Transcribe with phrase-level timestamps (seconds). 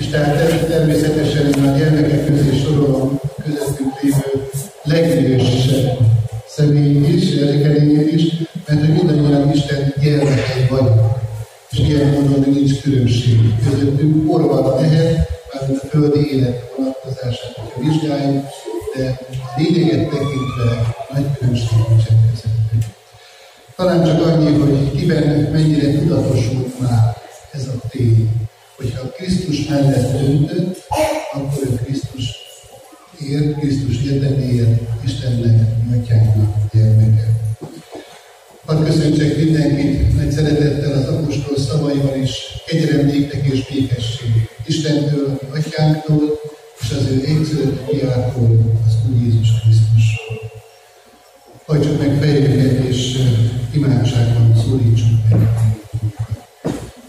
[0.00, 4.48] és tehát természetesen én a gyermekek közé sorolom közöttünk lévő
[4.82, 5.98] legidősebb
[6.48, 8.22] személy is, gyerekelénél is,
[8.66, 11.00] mert hogy mindannyian Isten gyermekei vagyunk.
[11.70, 13.38] És ilyen módon nincs különbség
[13.70, 14.32] közöttünk.
[14.32, 18.44] Orva lehet, mármint a földi élet vonatkozását, hogyha vizsgáljuk,
[18.96, 22.84] de a lényeget tekintve nagy különbség nincsen közöttünk.
[23.76, 27.16] Talán csak annyi, hogy kiben mennyire tudatosult már
[27.52, 28.48] ez a tény,
[28.80, 30.84] hogyha Krisztus mellett döntött,
[31.32, 32.24] akkor ő Krisztus
[33.28, 37.26] ért, Krisztus érdeméért Istennek, Atyának gyermeke.
[38.66, 42.30] Hadd köszöntsek mindenkit nagy szeretettel az apostol szavaival is,
[42.66, 44.48] kegyelem néktek és békesség.
[44.66, 46.40] Istentől, Atyánktól,
[46.80, 50.50] és az ő egyszerűt fiától, az Úr Jézus Krisztusról.
[51.66, 53.18] Hajtsuk meg fejünket, és
[53.72, 55.48] imádságban szólítsuk meg.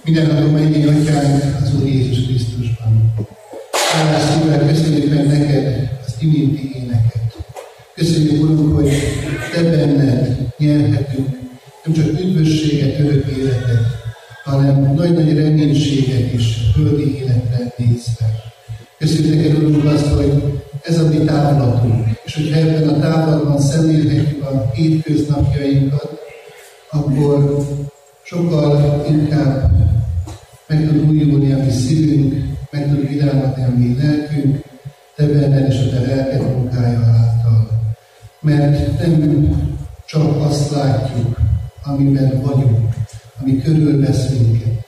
[0.04, 3.14] Minden adom mennyi atyánk az Úr Jézus Krisztusban.
[3.72, 7.38] Hálás szívvel köszönjük meg neked az iménti éneket.
[7.96, 8.90] Köszönjük, Urunk, hogy
[9.54, 11.40] Te benned nyerhetünk
[11.84, 13.86] nem csak üdvösséget, örök életet,
[14.44, 18.26] hanem nagy-nagy reménységet is földi életre nézve.
[18.98, 24.44] Köszönjük neked, Urunk, azt, hogy ez a mi távlatunk, és hogyha ebben a távlatban szemlélhetjük
[24.44, 26.20] a hétköznapjainkat,
[26.90, 27.66] akkor
[28.24, 29.72] sokkal inkább
[30.72, 32.34] meg tud újulni a mi szívünk,
[32.72, 34.64] meg tud vidámadni a mi lelkünk,
[35.16, 37.68] te benned és a te lelked munkája által.
[38.42, 39.50] Mert nem
[40.06, 41.40] csak azt látjuk,
[41.84, 42.94] amiben vagyunk,
[43.42, 44.86] ami körülvesz minket.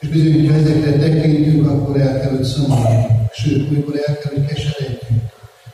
[0.00, 3.32] És bizony, ha ezekre tekintünk, akkor el kell, hogy szomorodjunk.
[3.32, 5.22] Sőt, olykor el kell, hogy keseredjünk.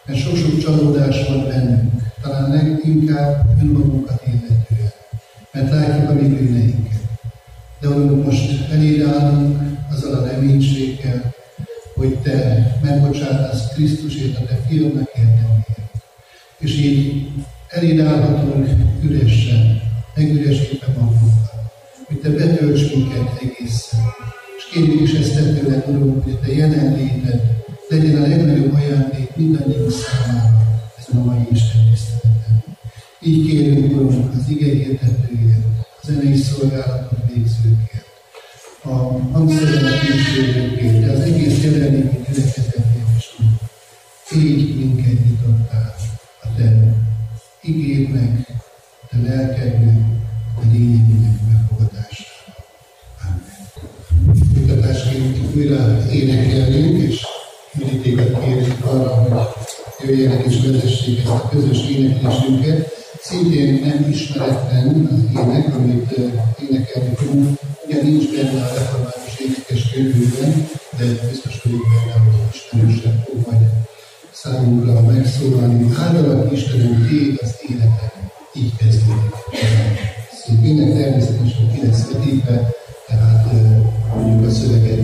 [0.06, 1.92] Mert sok-sok csalódás van bennünk.
[2.22, 4.92] Talán leginkább önmagunkat illetően.
[5.52, 6.95] Mert látjuk a mi bűneinket.
[7.80, 9.60] De Urunk, most eléd állunk
[9.90, 11.34] azzal a reménységgel,
[11.94, 15.90] hogy Te megbocsátasz Krisztusért, a Te fiadnak érdemért.
[16.58, 17.28] És így
[17.68, 18.68] eléd állhatunk
[19.02, 19.80] üresen,
[20.14, 21.50] megüresítve magunkat,
[22.06, 24.00] hogy Te betölts minket egészen.
[24.56, 27.40] És kérjük is ezt tőled, Urunk, hogy Te jelenléted
[27.88, 30.62] legyen a legnagyobb ajándék mindannyiunk számára
[30.98, 32.64] ezen a mai Isten tiszteleten.
[33.20, 38.06] Így kérünk, Urunk, az ige hirdetőért, a zenei szolgálatot végzőkért,
[38.82, 38.88] a
[39.32, 42.84] hangszerelek kísérőkért, de az egész jelenléti gyülekezetért
[43.18, 43.36] is,
[44.36, 45.94] Így minket nyitottál
[46.42, 46.94] a Te
[47.62, 48.48] igédnek,
[49.02, 49.98] a Te lelkednek,
[50.56, 52.54] a lényegének megfogadására.
[53.22, 54.36] Amen.
[54.54, 57.26] Mutatásként újra énekelünk, és
[57.72, 59.52] mindig kérjük arra,
[59.96, 62.95] hogy jöjjenek és vezessék ezt a közös éneklésünket.
[63.28, 66.10] Szintén nem ismeretlen az ének, amit
[66.68, 73.24] énekelni fogunk, ugye nincs benne a református énekes könyvében, de biztos vagyok benne, hogy ismerősen
[73.24, 73.62] fog majd
[74.32, 75.94] számunkra megszólalni.
[75.98, 78.30] Áldalak Istenem, Tég az életem.
[78.54, 79.34] Így kezdődik.
[80.64, 82.70] Ének természetesen ki lesz vetítve,
[83.06, 83.52] tehát
[84.14, 84.95] mondjuk a szöveget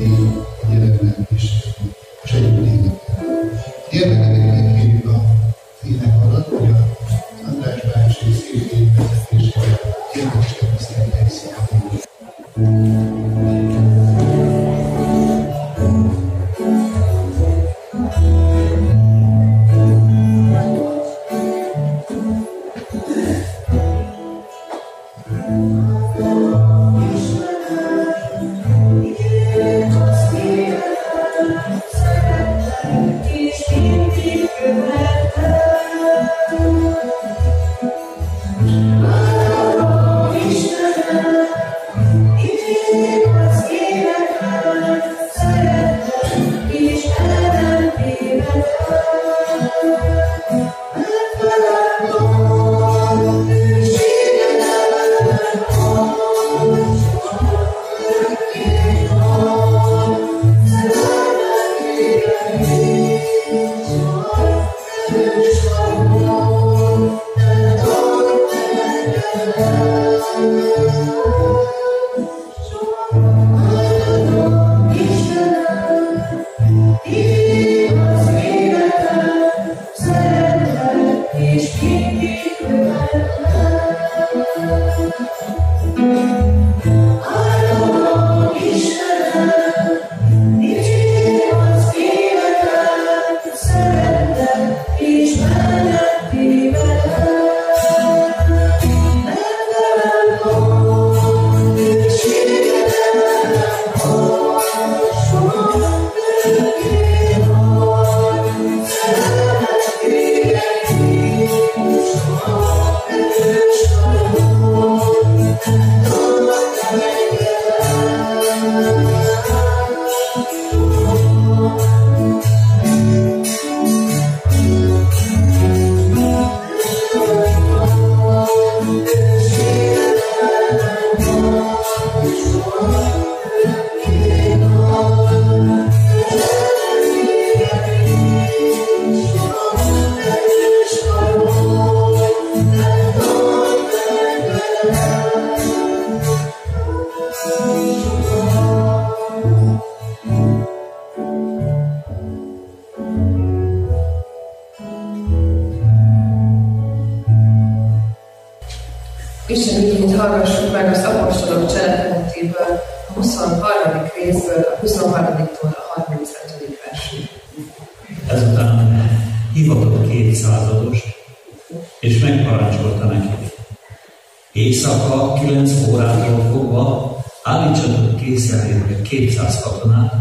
[174.82, 180.14] Éjszaka kilenc órától fogva állítsatok készenlétre 200 katonát,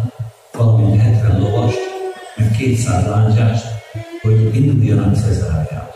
[0.58, 1.78] valamint 70 lovast,
[2.36, 3.66] meg 200 lángyást,
[4.22, 5.96] hogy induljanak Cezáriába.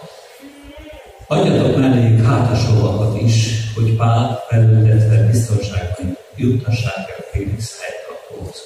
[1.27, 8.61] Adjatok melléjük hátasovakat is, hogy Pál felültetve biztonságban juttassák el Félix helytartóhoz.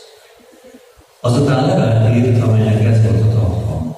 [1.19, 3.97] Azután levelet írt, amelynek ez volt a tartalma.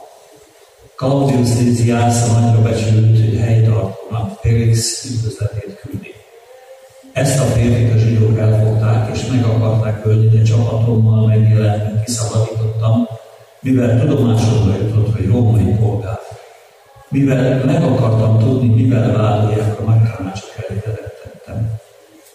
[0.95, 5.90] Claudius Lysias a nagyra becsült helytartónak Félix üdvözletét küldi.
[7.13, 13.07] Ezt a férfit a zsidók elfogták, és meg akarták ölni, de csapatommal megjelentve kiszabadítottam,
[13.59, 16.19] mivel tudomásomra jutott, hogy római polgár
[17.11, 21.71] mivel meg akartam tudni, mivel vádolják a nagytanácsok elé tettem.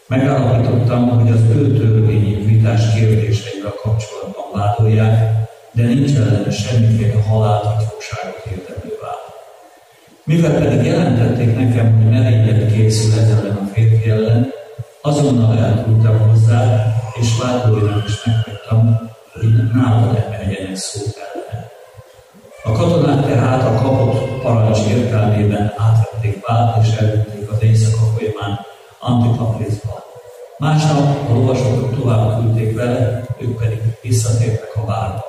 [0.07, 5.35] Megállapítottam, hogy az ő törvényi vitás kérdéseivel kapcsolatban vádolják,
[5.73, 9.25] de nincs ellene semmiféle halált vagy fogságot érdemlő vád.
[10.25, 14.53] Mivel pedig jelentették nekem, hogy merénylet készül ellen a férfi ellen,
[15.07, 16.87] azonnal elküldtem hozzá,
[17.21, 21.65] és vádolóinak is meghagytam, hogy nálad emeljenek szót ellen.
[22.65, 28.59] A katonák tehát a kapott parancs értelmében átvették Pált és elvitték az éjszaka folyamán
[29.01, 30.05] Antipatrizba.
[30.59, 35.25] Másnap a lovasok tovább küldték vele, ők pedig visszatértek a várba.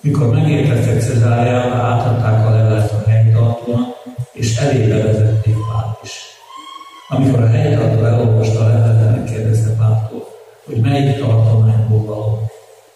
[0.00, 3.96] Mikor megérkeztek Cezáriába, átadták a levelet a helytartónak,
[4.32, 6.32] és elébe vezették Pált is.
[7.14, 10.26] Amikor a helytartó elolvasta a levelet, megkérdezte Páltól,
[10.64, 12.50] hogy melyik tartományból való.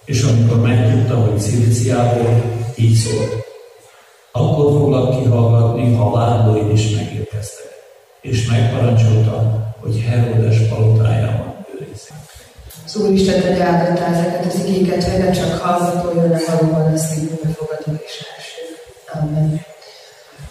[0.05, 2.43] És amikor megtudta, hogy Ciliciából,
[2.77, 3.45] így szólt,
[4.33, 7.71] akkor foglak kihallgatni, ha vádlóid is megérkeztek.
[8.21, 12.17] És megparancsolta, hogy Herodes palotájában őrizzék.
[12.85, 17.41] Az Úristen te áldott ezeket az igéket, hogy ne csak hallgató jönne valóban lesz így
[17.43, 18.63] befogadó és első.
[19.21, 19.61] Amen.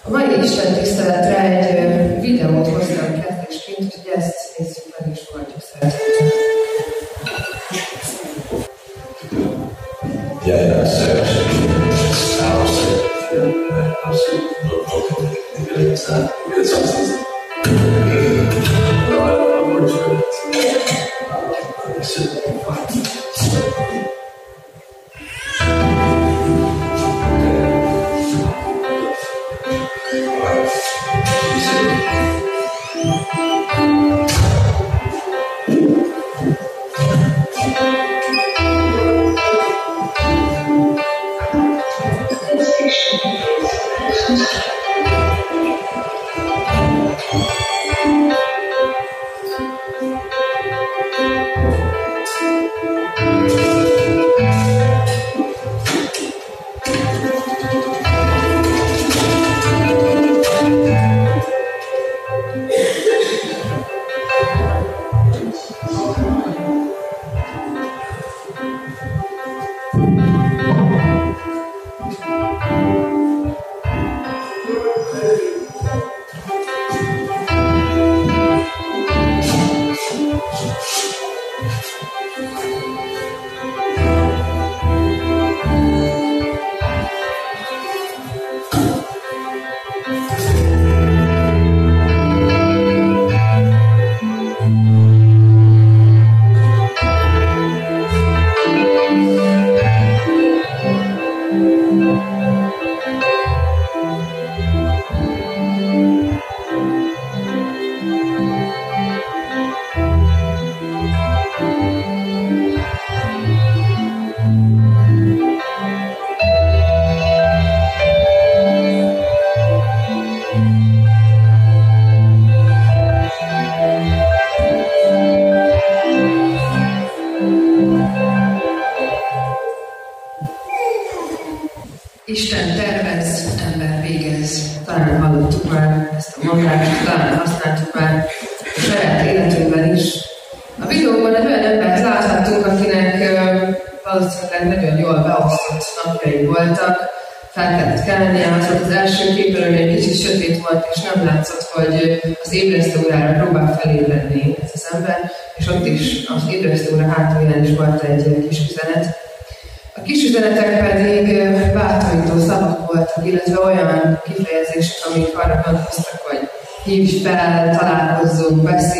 [0.03, 3.34] A mai Isten tiszteletre egy videót hoztam kezdésként,
[15.75, 16.65] fogadjuk szeretettel.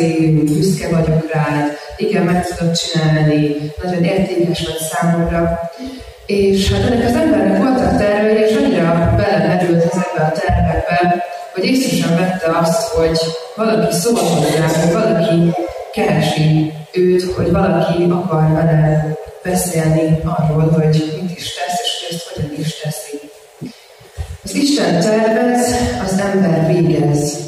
[0.05, 5.59] Beszéljünk, büszke vagyok rád, igen, meg tudod csinálni, nagyon értékes vagy számomra.
[6.25, 12.15] És hát ennek az embernek voltak tervei, és annyira belemerült ezekbe a tervekbe, hogy észre
[12.15, 13.19] vette azt, hogy
[13.55, 15.51] valaki szól hozzá, hogy valaki
[15.93, 19.07] keresi őt, hogy valaki akar vele
[19.43, 23.19] beszélni arról, hogy mit is tesz, és hogy ezt hogyan is teszi.
[24.43, 27.44] Az Isten tervez, az ember végez.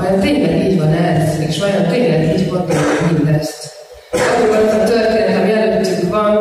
[0.00, 3.72] Vajon tényleg így van ez, és vajon tényleg így gondoljuk mindezt?
[4.12, 6.36] Akkor a történet, ami előttünk van,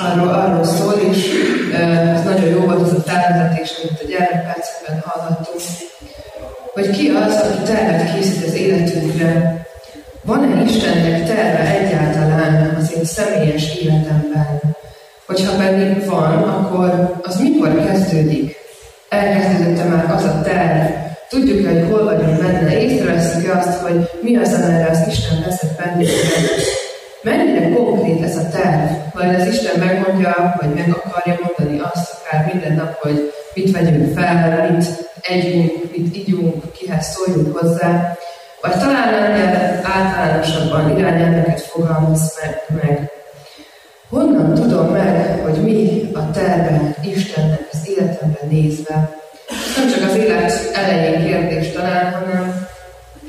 [0.00, 1.26] arról, arról szól, és
[2.14, 5.60] ez nagyon jó volt az a felvezetés, amit a gyermekpercekben hallhattunk,
[6.74, 9.60] hogy ki az, aki tervet készít az életünkre,
[10.22, 14.60] van-e Istennek terve egyáltalán az én személyes életemben?
[15.26, 18.56] Hogyha pedig van, akkor az mikor kezdődik?
[19.08, 21.01] Elkezdődött már az a terv?
[21.32, 22.80] Tudjuk hogy hol vagyunk benne?
[22.80, 26.62] Észreveszünk azt, hogy mi az, amire az Isten vezet bennünket?
[27.22, 28.90] Mennyire konkrét ez a terv?
[29.14, 34.18] Vagy az Isten megmondja, vagy meg akarja mondani azt akár minden nap, hogy mit vegyünk
[34.18, 34.84] fel, mit
[35.20, 38.16] együnk, mit ígyunk, kihez szóljunk hozzá.
[38.60, 42.38] Vagy talán ennél általánosabban irányelveket fogalmaz
[42.82, 43.10] meg.
[44.08, 49.20] Honnan tudom meg, hogy mi a terve Istennek az életemben nézve?
[49.76, 52.66] Nem csak az élet elején kérdés talán, hanem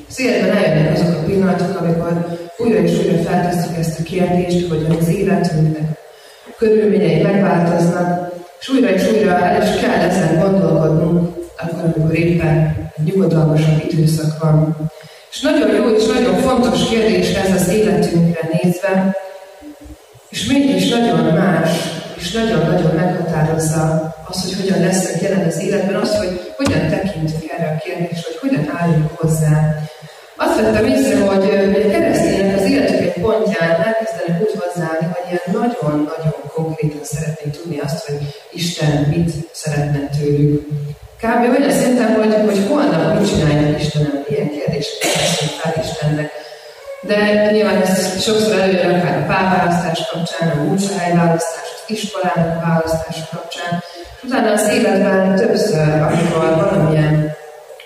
[0.09, 4.97] az életben eljönnek azok a pillanatok, amikor újra és újra feltesszük ezt a kérdést, hogy
[4.99, 5.99] az életünknek
[6.45, 12.75] a körülményei megváltoznak, és újra és újra el is kell ezen gondolkodnunk, akkor, amikor éppen
[13.05, 14.77] nyugodalmasabb időszak van.
[15.31, 19.15] És nagyon jó és nagyon fontos kérdés ez az életünkre nézve,
[20.29, 21.69] és mégis nagyon más,
[22.23, 27.67] és nagyon-nagyon meghatározza az, hogy hogyan leszünk jelen az életben, az, hogy hogyan tekintünk erre
[27.75, 29.55] a kérdésre, hogy hogyan állunk hozzá.
[30.35, 35.47] Azt vettem észre, hogy egy keresztények az életük egy pontján elkezdenek úgy hozzáállni, hogy ilyen
[35.59, 38.19] nagyon-nagyon konkrétan szeretnék tudni azt, hogy
[38.51, 40.67] Isten mit szeretne tőlük.
[41.23, 41.41] Kb.
[41.57, 46.31] olyan szinten, hogy, hogy holnap mit csinálják Istenem, ilyen kérdéseket teszünk fel Istennek.
[47.07, 53.25] De nyilván ez sokszor előjön akár a párválasztás kapcsán, a munkahelyválasztás, az iskolának a választása
[53.31, 53.83] kapcsán,
[54.23, 57.35] utána az életben többször, amikor valamilyen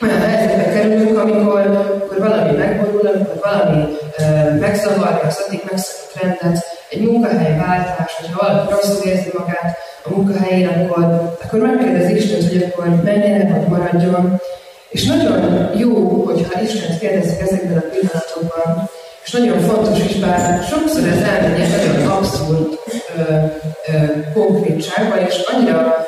[0.01, 3.83] olyan helyzetbe kerülünk, amikor, amikor valami megborul, amikor valami
[4.17, 10.67] e, megzavarja az addig megszokott rendet, egy munkahelyváltás, hogyha valaki rosszul érzi magát, a munkahelyén,
[10.67, 14.41] akkor, akkor megkérdezi Isten, hogy akkor menjen vagy maradjon.
[14.89, 18.89] És nagyon jó, hogyha Isten kérdezik ezekben a pillanatokban,
[19.27, 22.79] és nagyon fontos is, bár sokszor ez elmegy egy nagyon abszurd
[23.17, 26.05] ö, ö, konkrétságban, és annyira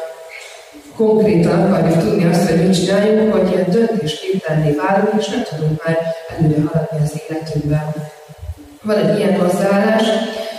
[0.96, 5.98] konkrétan akarjuk tudni azt, hogy mit csináljunk, hogy ilyen döntésképtelenné válunk, és nem tudunk már
[6.38, 7.94] előre haladni az életünkben.
[8.82, 10.04] Van egy ilyen hozzáállás,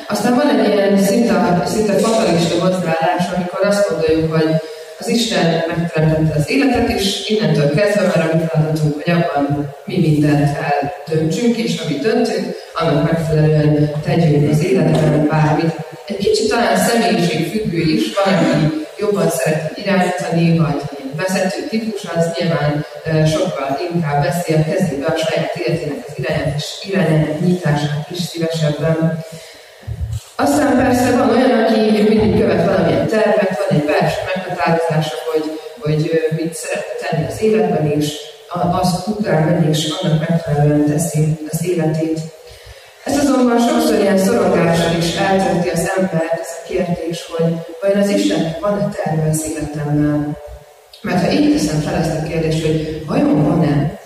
[0.09, 4.55] aztán van egy ilyen szinte, szinte fatalista hozzáállás, amikor azt gondoljuk, hogy
[5.01, 9.99] az Isten megteremtette az életet, és innentől kezdve már a mi feladatunk, hogy abban mi
[9.99, 15.75] mindent eldöntsünk, és amit döntünk, annak megfelelően tegyünk az életben bármit.
[16.07, 20.83] Egy kicsit talán személyiség függő is, van, aki jobban szeret irányítani, vagy
[21.17, 22.85] vezető típus, az nyilván
[23.27, 26.15] sokkal inkább veszi a kezébe a saját életének az
[26.89, 29.25] irányát, nyitását is szívesebben.
[30.43, 36.11] Aztán persze van olyan, aki mindig követ valamilyen tervet, van egy belső meghatározása, hogy, hogy
[36.37, 38.15] mit szeretne tenni az életben, és
[38.81, 42.19] azt után menni, és annak megfelelően teszi az életét.
[43.05, 48.09] Ez azonban sokszor ilyen szorongással is eltölti az ember ez a kérdés, hogy vajon az
[48.09, 50.37] Istennek van-e terve az életemmel?
[51.03, 53.99] Mert ha így teszem fel ezt a kérdést, hogy vajon van-e,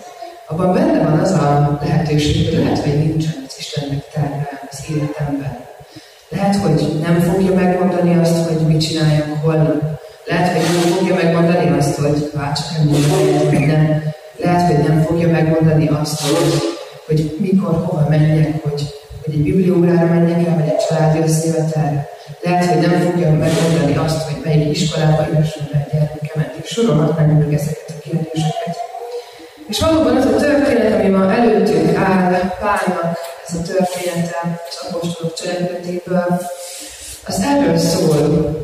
[0.47, 5.73] abban benne van az a lehetőség, hogy lehet, hogy nincsen az Istennek terve az életemben.
[6.29, 9.99] Lehet, hogy nem fogja megmondani azt, hogy mit csináljak holnap.
[10.25, 14.03] Lehet, hogy nem fogja megmondani azt, hogy csak hogy nem.
[14.37, 16.61] Lehet, hogy nem fogja megmondani azt, hogy,
[17.05, 18.83] hogy mikor, hova menjek, hogy,
[19.25, 22.07] hogy egy bibliórára menjek el, vagy egy családi összejövetelre.
[22.41, 27.39] Lehet, hogy nem fogja megmondani azt, hogy melyik iskolába jössön be a gyermekemet, és sorolhatnánk
[27.39, 28.54] meg ezeket a kérdéseket.
[29.67, 33.17] És valóban az a történet, ami ma előttünk áll Pálnak,
[33.47, 36.41] ez a története az apostolok cselekedetéből,
[37.27, 38.63] az erről szól.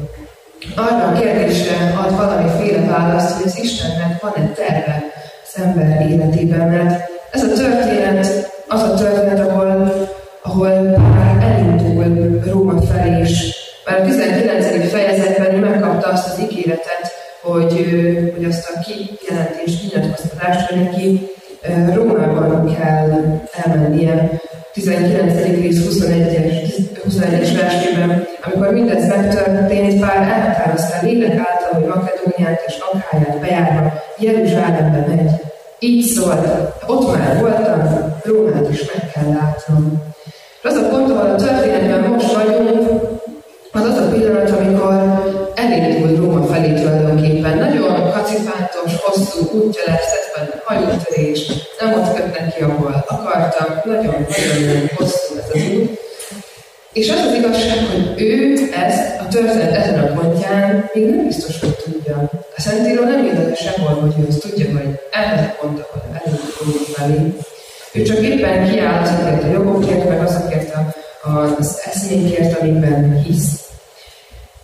[0.76, 5.04] Arra a kérdésre ad valamiféle választ, hogy az Istennek van-e terve
[5.44, 9.94] az ember életében, mert ez a történet az a történet, ahol,
[10.42, 13.56] ahol már elindul Róma felé is.
[13.86, 14.92] Mert a 19.
[14.92, 17.74] fejezetben megkapta azt az ígéretet, hogy,
[18.36, 19.21] hogy azt a kijelentést,
[20.42, 21.30] nyilatkoztatást, hogy neki
[21.94, 24.30] Rómában kell elmennie.
[24.74, 25.34] 19.
[25.34, 32.78] rész 21-es, 21 versében, amikor mindez megtörtént, Pál elhatározta a lélek által, hogy Makedóniát és
[32.92, 35.32] Akáját bejárva Jeruzsálembe megy.
[35.80, 36.48] Így szólt,
[36.88, 37.82] ott már voltam,
[38.24, 40.04] Rómát is meg kell látnom.
[40.64, 42.90] Az a pont, ahol a történetben most vagyunk,
[43.72, 44.94] az az a pillanat, amikor
[45.56, 47.58] elindul Róma felé tulajdonképpen.
[47.58, 48.12] Nagyon
[48.82, 50.04] kacifántos, hosszú ez
[50.36, 56.00] van hajótörés, nem ott kötnek ki, ahol akartak, nagyon-nagyon hosszú ez az út.
[56.94, 61.60] És az az igazság, hogy ő ezt a történet ezen a pontján még nem biztos,
[61.60, 62.30] hogy tudja.
[62.56, 66.86] A Szentíró nem írta sehol, hogy ő azt tudja, hogy ez a pont, ahol elindul
[66.94, 67.34] felé.
[67.94, 73.71] Ő csak éppen kiáll azokért a jogokért, meg azokért a, az eszmékért, amikben hisz.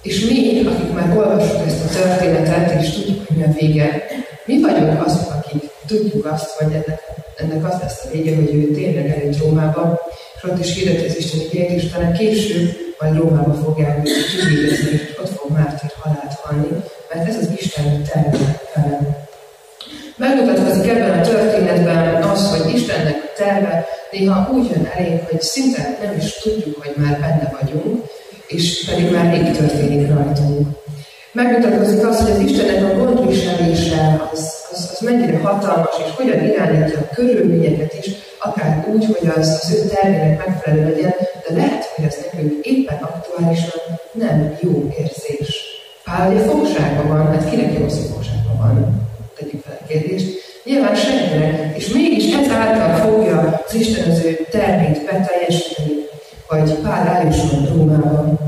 [0.02, 4.06] És mi, akik már olvasjuk ezt a történetet, és tudjuk, hogy mi a vége,
[4.46, 7.02] mi vagyunk azok, akik tudjuk azt, hogy ennek,
[7.36, 10.00] ennek az lesz a vége, hogy ő tényleg eljött Rómába,
[10.36, 15.18] és ott is hirdeti az Isten igényét, és talán később majd Rómába fogják kivégezni, és
[15.22, 16.68] ott fog mártír halált halni,
[17.14, 19.28] mert ez az Isten terve vele.
[20.16, 25.98] Megmutatkozik ebben a történetben az, hogy Istennek a terve néha úgy jön elénk, hogy szinte
[26.02, 28.06] nem is tudjuk, hogy már benne vagyunk,
[28.48, 30.68] és pedig már rég történik rajtunk.
[31.32, 37.00] Megmutatkozik az, hogy az Istennek a gondviselése az, az, az mennyire hatalmas, és hogyan irányítja
[37.00, 41.14] a körülményeket is, akár úgy, hogy az, az ő tervének megfelelő legyen,
[41.48, 43.82] de lehet, hogy ez nekünk éppen aktuálisan
[44.12, 45.66] nem jó érzés.
[46.04, 49.08] Pál ugye fogságban van, hát kinek jó hogy fogságban van?
[49.38, 50.28] Tegyük fel a kérdést.
[50.64, 55.97] Nyilván senkinek, és mégis ezáltal fogja az Isten az ő tervét beteljesíteni,
[56.48, 58.40] hogy Pál eljusson Rómában.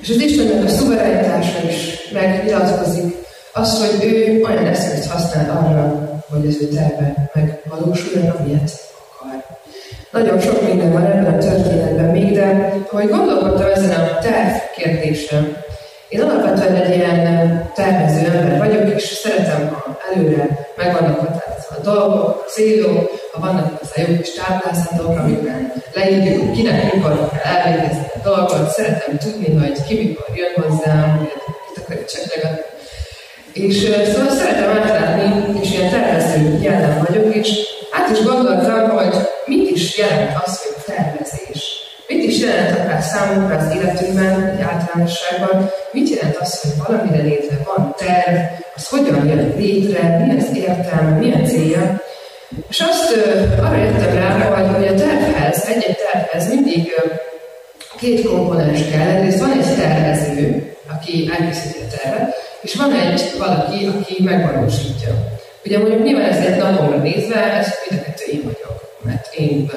[0.00, 3.14] És az Istennek a szuverenitása is megnyilatkozik,
[3.52, 8.70] az, hogy ő olyan eszközt használ arra, hogy az ő terve megvalósuljon, amilyet
[9.20, 9.44] akar.
[10.12, 15.56] Nagyon sok minden van ebben a történetben még, de ahogy gondolkodtam ezen a terv kérdésen,
[16.08, 21.80] én alapvetően egy ilyen tervező ember vagyok, és szeretem, ha előre meg vannak határozva a
[21.82, 28.06] dolgok, a célok, ha vannak a jó kis táblázatok, amikben leírjuk, kinek mikor kell elvégezni
[28.14, 31.28] a dolgot, szeretem tudni, hogy ki mikor jön hozzám,
[31.66, 32.62] kit akarja cseklegetni.
[33.52, 33.76] És
[34.12, 37.48] szóval szeretem átlátni, és ilyen tervező jellem vagyok, és
[37.92, 39.14] át is gondoltam, hogy
[39.46, 41.78] mit is jelent az, hogy tervezés.
[42.08, 47.56] Mit is jelent akár számunkra az életünkben, egy általánosságban, mit jelent az, hogy valamire létre
[47.64, 48.36] van terv,
[48.76, 52.02] az hogyan jön létre, mi az értelme, mi a célja.
[52.68, 53.16] És azt
[53.58, 56.92] arra jöttem rá, hogy, hogy a tervhez, egy-egy tervhez mindig
[57.98, 59.08] két komponens kell.
[59.08, 65.12] Egyrészt van egy tervező, aki elkészíti a tervet, és van egy valaki, aki megvalósítja.
[65.64, 69.70] Ugye mondjuk nyilván ez egy napomra nézve, ez mind a kettő én vagyok, mert én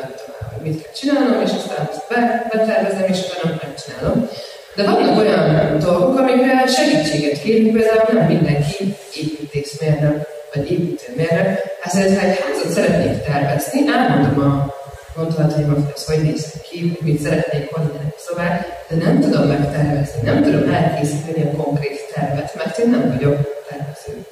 [0.63, 4.30] mit kell csinálnom, és aztán azt be, betervezem, és utána megcsinálom.
[4.76, 11.60] De vannak olyan dolgok, amikre segítséget kérünk, például nem mindenki építészmérnök vagy építőmérnök.
[11.84, 14.74] Ezért, ha egy házat szeretnék tervezni, elmondom a
[15.15, 19.47] gondolataimat, hogy ez hogy néz ki, hogy mit szeretnék mondani a szobát, de nem tudom
[19.47, 23.38] megtervezni, nem tudom elkészíteni a konkrét tervet, mert én nem vagyok
[23.69, 24.26] tervező.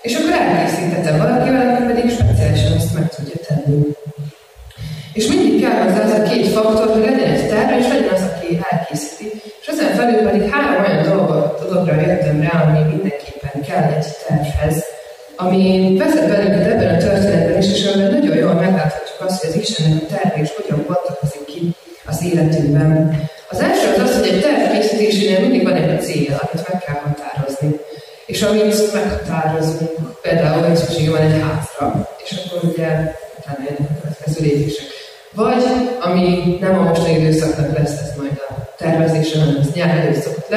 [0.00, 3.94] És akkor elkészítettem valakivel, aki pedig speciálisan ezt meg tudja tenni.
[5.16, 8.24] És mindig kell hozzá az a két faktor, hogy legyen egy terve, és legyen az,
[8.34, 9.26] aki elkészíti.
[9.60, 14.84] És ezen felül pedig három olyan dolgot, dologra jöttem rá, ami mindenképpen kell egy tervhez,
[15.36, 19.60] ami vezet bennünket ebben a történetben is, és amiben nagyon jól megláthatjuk azt, hogy az
[19.60, 21.74] Istennek a terve és hogyan bontakozik ki
[22.06, 23.20] az életünkben.
[23.50, 27.00] Az első az az, hogy egy terv készítésénél mindig van egy cél, amit meg kell
[27.04, 27.70] határozni.
[28.26, 29.95] És amit meghatározunk,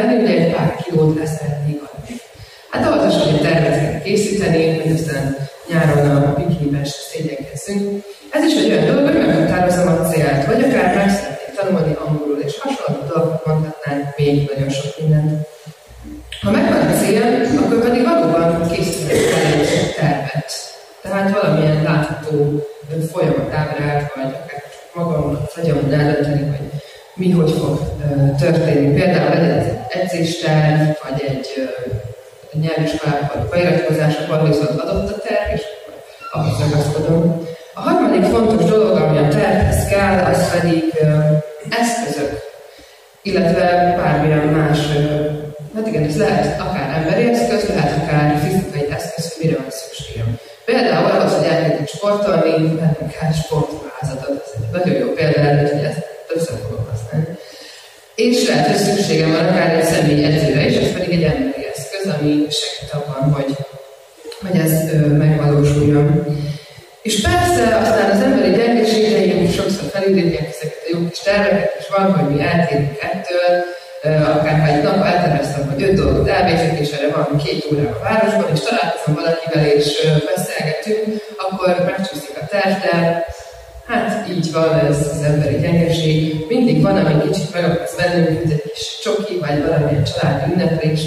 [0.10, 0.89] Cadê o Dev
[64.50, 64.72] hogy ez
[65.18, 66.26] megvalósuljon.
[67.02, 72.14] És persze aztán az emberi gyengeségeink sokszor felidézják ezeket a jó kis terveket, és van,
[72.14, 73.52] hogy mi eltérünk ettől,
[74.36, 78.50] akár egy nap elterveztem, hogy öt dolgot elvégzek, és erre van két óra a városban,
[78.54, 79.88] és találkozom valakivel, és
[80.36, 81.06] beszélgetünk,
[81.38, 83.26] akkor megcsúszik a terv, de
[83.88, 86.46] hát így van ez az emberi gyengeség.
[86.48, 91.02] Mindig van, ami kicsit meg akarsz bennünk, mint egy kis csoki, vagy valamilyen családi ünneplés,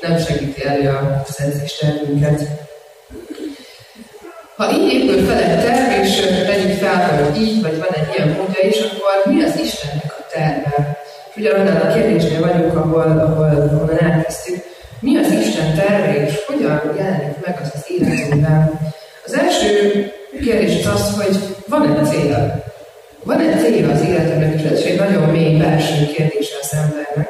[0.00, 1.24] nem segíti elő a
[1.80, 2.67] tervünket.
[4.58, 8.28] Ha így épül fel egy terv, és tegyük fel, hogy így, vagy van egy ilyen
[8.28, 10.98] módja is, akkor mi az Istennek a terve?
[11.36, 14.64] Ugye annál a kérdésnél vagyunk, ahol, ahol, ahol elkezdtük.
[15.00, 18.80] Mi az Isten terve, és hogyan jelenik meg az az életünkben?
[19.26, 19.72] Az első
[20.44, 21.36] kérdés az az, hogy
[21.68, 22.64] van-e cél?
[23.24, 27.28] Van-e cél az életemnek, és ez egy nagyon mély belső kérdése az embernek.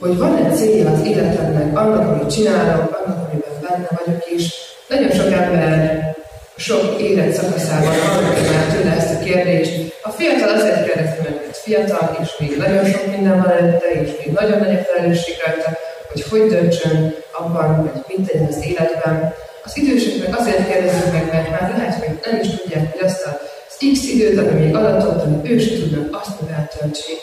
[0.00, 5.32] Hogy van-e cél az életemnek, annak, amit csinálok, annak, amiben benne vagyok, és nagyon sok
[5.32, 6.14] ember
[6.56, 9.72] sok élet szakaszában hallgatja már tőle ezt a kérdést.
[10.02, 14.10] A fiatal azért kérdezi meg, mert fiatal, és még nagyon sok minden van előtte, és
[14.18, 15.70] még nagyon nagy a felelősség rajta,
[16.12, 19.34] hogy hogy döntsön abban, hogy mit tegyen az életben.
[19.64, 23.26] Az idősek meg azért kérdezik meg, mert már lehet, hogy nem is tudják, hogy azt
[23.26, 27.20] az X időt, ami még adatot, amit ő sem tudnak, azt meg eltöltsék.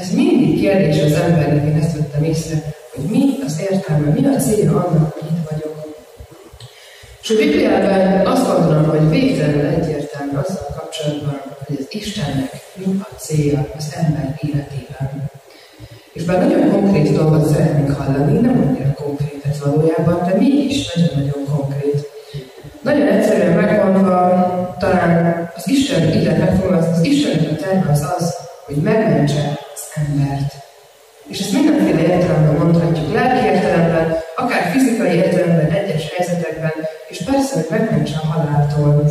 [0.00, 2.56] Ez mindig kérdés az embernek, én ezt vettem észre,
[2.94, 5.55] hogy mi az értelme, mi a célja annak, hogy itt vagyok.
[7.28, 13.14] És a Bibliában azt gondolom, hogy végtelenül egyértelmű azzal kapcsolatban, hogy az Istennek mi a
[13.16, 15.30] célja az ember életében.
[16.12, 21.44] És bár nagyon konkrét dolgot szeretnénk hallani, nem annyira konkrét ez valójában, de mégis nagyon-nagyon
[21.56, 22.10] konkrét.
[22.82, 28.34] Nagyon egyszerűen megmondva, talán az Isten ide megfogalmaz, az Istennek a terve az az,
[28.66, 30.52] hogy megmentse az embert.
[31.28, 36.72] És ezt mindenféle értelemben mondhatjuk, lelki értelemben, akár fizikai értelemben, egyes helyzetekben,
[37.08, 39.04] és persze, hogy megmentse a haláltól.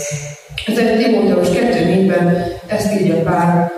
[0.65, 3.71] Ez egy Timóteus 2.4-ben ezt írja Pál,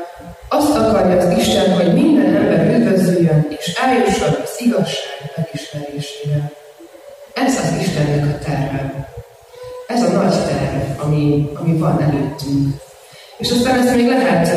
[0.49, 6.51] azt akarja az Isten, hogy minden ember üdvözüljön, és eljusson az igazság megismerésére.
[7.34, 9.10] Ez az Istennek a terve.
[9.88, 12.75] Ez a nagy terv, ami, ami van előttünk.
[13.38, 14.47] És aztán ezt még lehet,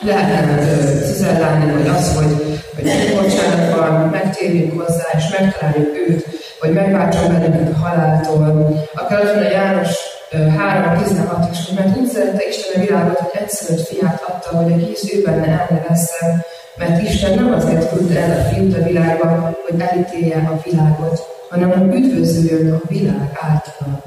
[0.00, 7.28] lehetne cizellálni, hogy az, hogy, hogy bocsánat van, megtérjünk hozzá, és megtaláljuk őt, hogy megváltson
[7.28, 8.74] bennünket haláltól.
[8.94, 9.14] A
[9.50, 9.96] János
[10.30, 14.76] 3.16 is, hogy mert úgy szerette Isten a világot, hogy egyszerűt fiát adta, hogy a
[14.76, 16.42] kész ő benne el ne veszem,
[16.76, 21.70] mert Isten nem azért küldte el a fiút a világba, hogy elítélje a világot, hanem
[21.70, 24.02] hogy üdvözüljön a világ által.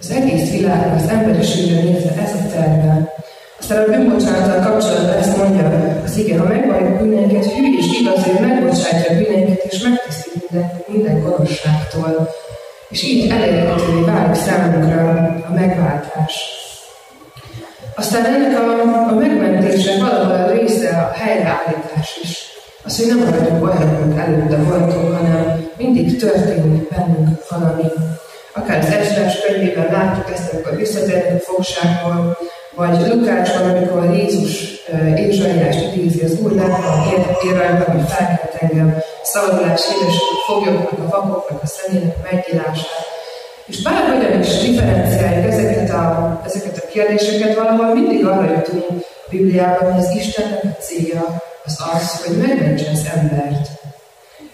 [0.00, 3.11] Az egész világra, az emberiségre nézve ez a terve.
[3.72, 8.40] Aztán a bűnbocsánattal kapcsolatban ezt mondja az igen, ha megvalljuk bűneinket, hű és igaz, hogy
[8.40, 12.28] megbocsátja bűneinket, és megtisztít minden, minden gonoszságtól.
[12.88, 15.00] És így elérhetővé válik számunkra
[15.48, 16.34] a megváltás.
[17.94, 22.38] Aztán ennek a, a megmentésnek valahol a része a helyreállítás is.
[22.84, 27.84] Az, hogy nem maradjunk olyan, mint előtte voltunk, hanem mindig történik bennünk valami.
[28.52, 32.36] Akár az Esdás könyvében látjuk ezt, amikor visszatérnek a fogságból,
[32.74, 34.72] vagy Lukácsban, amikor Jézus
[35.16, 41.62] Ézsaiást idézi, az Úr látva ér rajta, hogy felkelt engem, szabadulás híres foglyoknak, a vakoknak,
[41.62, 43.10] a személynek megnyilását.
[43.66, 48.84] És bárhogyan is differenciáljuk ezeket a, ezeket a kérdéseket, valahol mindig arra jutunk
[49.26, 53.68] a Bibliában, hogy az Istennek a célja az az, hogy megmentse az embert.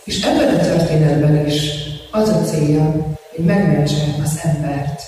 [0.04, 1.72] És ebben a történetben is
[2.10, 2.92] az a célja,
[3.34, 5.07] hogy megmentse az embert.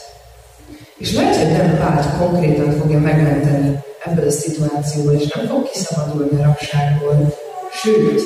[1.01, 6.43] És lehet, hogy nem Pált konkrétan fogja megmenteni ebből a szituációból, és nem fog kiszabadulni
[6.43, 7.35] a rakságból.
[7.73, 8.23] Sőt,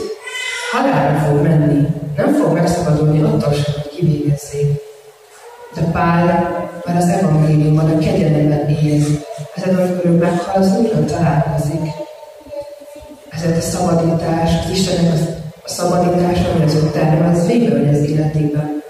[0.72, 4.82] halálra fog menni, nem fog megszabadulni attól sem, hogy kivégezzék.
[5.74, 6.24] De Pál
[6.84, 9.02] már az evangéliumban a kegyelemben él.
[9.54, 11.90] Ezért, amikor ő meghal, az újra találkozik.
[13.30, 15.12] Ezért a szabadítás, az Istennek
[15.64, 18.82] a szabadítás, ami az ő terve, az végül az életében.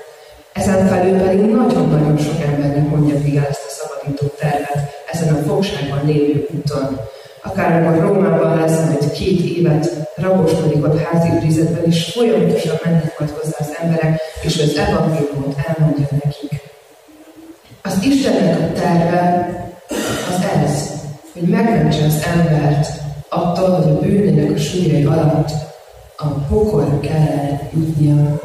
[0.52, 3.63] Ezen felül pedig nagyon-nagyon sok embernek mondja végig
[4.04, 7.00] a szabadító tervet ezen a fogságban lévő úton.
[7.42, 13.30] Akár amikor Rómában lesz majd két évet raboskodik ott házi őrizetben, és folyamatosan mennek majd
[13.30, 16.60] hozzá az emberek, és az evangéliumot elmondja nekik.
[17.82, 19.48] Az Istennek a terve
[20.28, 20.90] az ez,
[21.32, 22.88] hogy megmentse az embert
[23.28, 25.50] attól, hogy a bűnének a súlyai alatt
[26.16, 28.40] a pokol kellene jutnia.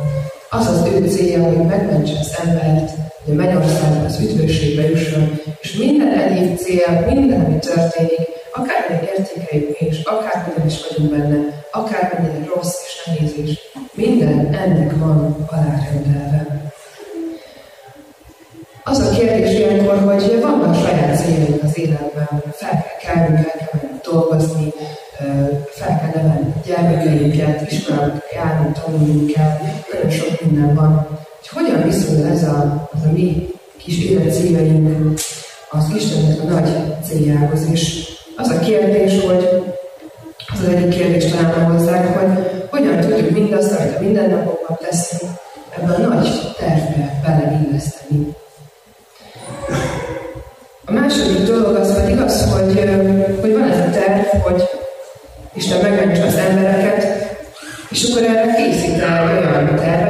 [0.50, 5.74] Az az ő célja, hogy megmentse az embert, hogy a mennyországban az üdvösségbe jusson, és
[5.74, 12.78] minden egyéb cél, minden, ami történik, akármilyen értékeljük és akármilyen is vagyunk benne, akármennyire rossz
[12.86, 13.60] és nehéz is,
[13.94, 16.72] minden ennek van alárendelve.
[18.84, 23.90] Az a kérdés ilyenkor, hogy vannak saját céljaink az életben, fel kell kelni, fel kell
[24.12, 24.74] dolgozni,
[25.70, 29.58] fel kell nevelni gyermekeinket, iskolába kell járni, tanulnunk kell,
[29.92, 31.20] nagyon sok minden van.
[31.40, 35.20] Hogy hogyan viszonyul ez a, az a mi kis élet céljaink
[35.70, 36.70] az Istennek a nagy
[37.08, 38.08] céljához is.
[38.38, 39.50] Az a kérdés, hogy
[40.54, 45.32] az egyik kérdés talán hozzák, hogy hogyan tudjuk mindazt, amit a mindennapokban teszünk,
[45.78, 48.36] ebben a nagy tervbe beleilleszteni.
[50.86, 52.80] A második dolog az pedig az, hogy,
[53.42, 54.64] hogy van ez a terv, hogy
[55.54, 57.28] Isten megmentse az embereket,
[57.90, 60.09] és akkor erre készít el olyan tervet,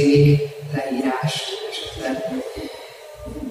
[0.00, 0.40] célig
[0.74, 1.34] leírás
[1.70, 2.16] esetleg.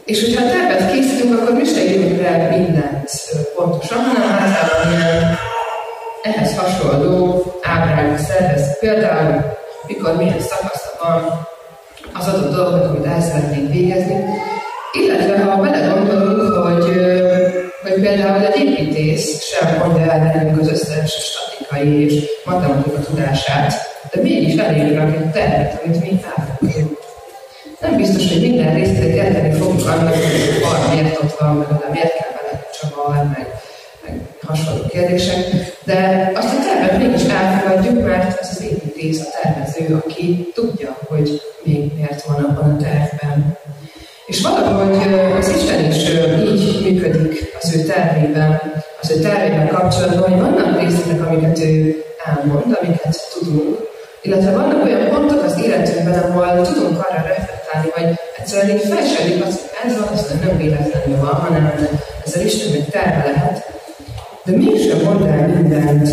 [0.05, 3.09] És hogyha a tervet készítünk, akkor mi se írjuk le mindent
[3.55, 5.38] pontosan, hanem általában ilyen
[6.21, 8.79] ehhez hasonló ábrákat szervez.
[8.79, 9.57] Például,
[9.88, 11.47] mikor milyen szakasza van,
[12.13, 14.23] az adott dolgot, amit el szeretnénk végezni.
[14.93, 16.83] Illetve ha belegondolunk, hogy,
[17.81, 24.21] hogy például egy építész sem mondja el nekünk az összes statikai és matematika tudását, de
[24.21, 26.97] mégis elérünk egy tervet, amit mi elfogadunk.
[27.81, 32.13] Nem biztos, hogy minden részét érteni fogjuk annak, hogy bar miért ott van, oda miért
[32.17, 33.47] kell vele csavar, meg,
[34.05, 35.38] meg hasonló kérdések,
[35.83, 41.41] de azt a tervet mégis elfogadjuk, mert ez az építész, a tervező, aki tudja, hogy
[41.63, 43.57] még miért van abban a tervben.
[44.25, 46.09] És valahogy az Isten is
[46.62, 48.62] így működik az ő tervében,
[49.01, 53.88] az ő tervében kapcsolatban, hogy vannak részletek, amiket ő elmond, amiket tudunk,
[54.21, 59.53] illetve vannak olyan pontok az életünkben, ahol tudunk arra reflektálni, vagy egyszerűen így felsedik az,
[59.60, 61.73] hogy ez valószínűleg nem véletlenül van, hanem
[62.25, 63.63] ezzel Istennek terve lehet,
[64.45, 66.10] de mégsem mond el mindent.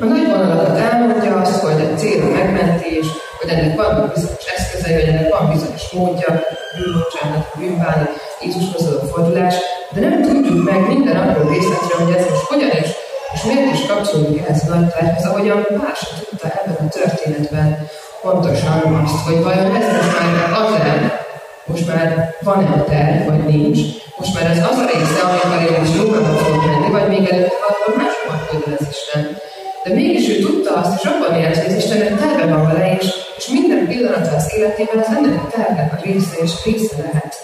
[0.00, 3.06] A nagy vonalakat elmondja azt, hogy a cél a megmentés,
[3.40, 6.40] hogy ennek van bizonyos eszközei, hogy ennek van bizonyos módja,
[6.76, 8.10] bűnbocsánat, bűnbánat,
[8.42, 9.54] Jézushoz a fordulás,
[9.94, 12.90] de nem tudjuk meg minden apró részletre, hogy ez most hogyan is,
[13.34, 17.88] és miért is kapcsolódik ehhez a nagy tervhez, ahogyan más tudta ebben a történetben
[18.22, 21.20] pontosan azt, hogy vajon ez most már az-e,
[21.64, 23.78] most már van-e a terv, vagy nincs,
[24.18, 27.56] most már ez az a része, amikor én is jobban fogok menni, vagy még előtt
[27.62, 29.36] valahol máshol küld az Isten.
[29.84, 33.06] De mégis ő tudta azt, és abban élt, hogy az Istennek terve van vele, és,
[33.36, 37.34] és minden pillanata az életében az ennek a tervnek a része és része lehet.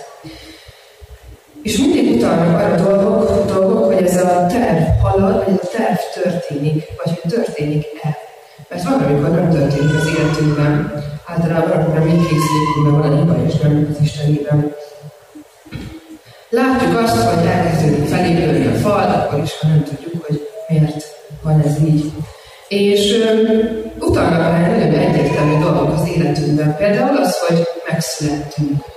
[1.68, 5.98] És mindig utalnak arra dolgok, dolgok, hogy ez a terv halad, vagy ez a terv
[6.22, 8.16] történik, vagy hogy történik-e.
[8.68, 11.04] Mert van, amikor nem történik az életünkben.
[11.26, 14.74] Általában akkor mi készülünk, van a hiba, és nem az Istenében.
[16.48, 21.04] Látjuk azt, hogy elkezdődik felépülni a fal, akkor is, ha nem tudjuk, hogy miért
[21.42, 22.12] van ez így.
[22.68, 23.14] És
[23.98, 26.76] utalnak rá nagyon egyértelmű dolgok az életünkben.
[26.76, 28.96] Például az, hogy megszülettünk.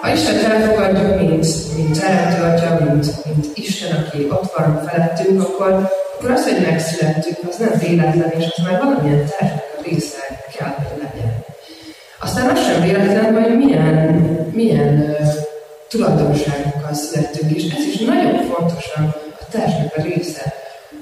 [0.00, 5.90] Ha Isten elfogadjuk, mint, mint teremtő atya, mint, mint Isten, aki ott van felettünk, akkor,
[6.14, 10.18] akkor az, hogy megszülettünk, az nem véletlen, és az már valamilyen tervnek a része
[10.56, 11.44] kell, hogy legyen.
[12.20, 13.94] Aztán az sem véletlen, hogy milyen,
[14.52, 15.28] milyen uh,
[15.88, 20.52] tulajdonságokkal születtünk, és ez is nagyon fontosan a tervnek a része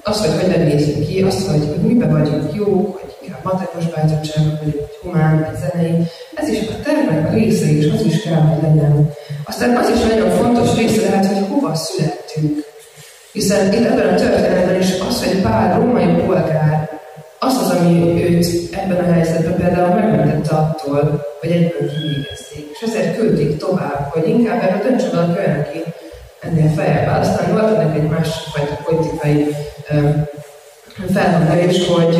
[0.09, 3.16] az, hogy hogyan nézünk ki, az, hogy, hogy miben vagyunk jók, hogy
[3.51, 5.95] matekos vagyunk, vagy humán, vagy zenei,
[6.35, 9.11] ez is a tervnek a része is, az is kell, hogy legyen.
[9.45, 12.65] Aztán az is nagyon fontos része lehet, hogy hova születtünk.
[13.33, 16.89] Hiszen itt ebben a történetben is az, hogy pár római polgár,
[17.39, 22.67] az az, ami őt ebben a helyzetben például megmentette attól, hogy egyből kivégezték.
[22.73, 25.83] És ezért küldték tovább, hogy inkább erről valaki olyan, aki
[26.41, 27.21] ennél feljebb.
[27.21, 29.55] Aztán volt ennek egy másfajta politikai
[31.13, 32.17] felhangelés, hogy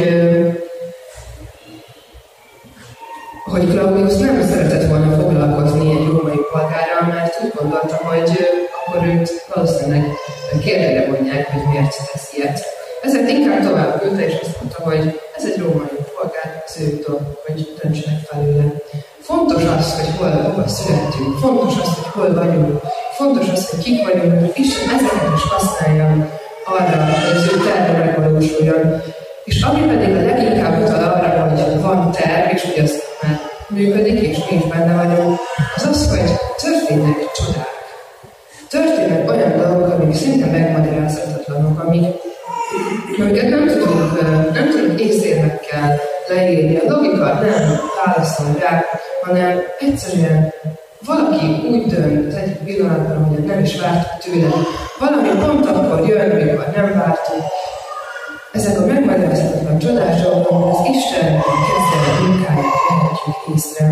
[3.51, 8.31] hogy Claudius nem szeretett volna foglalkozni egy római polgárral, mert úgy gondolta, hogy
[8.77, 10.05] akkor őt valószínűleg
[10.61, 12.59] kérdőre mondják, hogy miért tesz ilyet.
[13.03, 17.43] Ezért inkább tovább küldte, és azt mondta, hogy ez egy római polgár, az ő dolgok,
[17.47, 18.65] hogy döntsenek felőle.
[19.21, 22.81] Fontos az, hogy hol, hova születtünk, fontos az, hogy hol vagyunk,
[23.19, 26.07] fontos az, hogy kik vagyunk, hogy Isten ezeket is használja
[26.65, 29.03] arra, hogy az ő terve megvalósuljon.
[29.47, 34.21] És ami pedig a leginkább utal arra, hogy van terv, és hogy az már működik,
[34.21, 35.39] és is benne vagyunk,
[35.77, 36.31] az az, hogy
[36.63, 37.75] történnek csodák.
[38.69, 42.05] Történnek olyan dolgok, amik szinte megmagyarázhatatlanok, amik,
[43.19, 44.21] amiket nem tudunk,
[44.53, 46.77] nem tudunk észérvekkel leírni.
[46.77, 48.85] A logika nem válaszol rá,
[49.23, 50.53] hanem egyszerűen
[51.05, 54.49] valaki úgy dönt egy pillanatban, hogy nem is vártuk tőle.
[54.99, 57.45] Valami pont akkor jön, amikor nem vártuk.
[58.57, 61.29] Ezek a megmagyarázhatatlan csodás dolgok, az Isten
[61.69, 63.87] kezdve a munkáját vehetjük észre.